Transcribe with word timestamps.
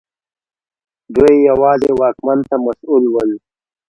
دوی 1.15 1.35
یوازې 1.49 1.91
واکمن 1.99 2.39
ته 2.49 2.55
مسوول 2.65 3.03
ول. 3.09 3.31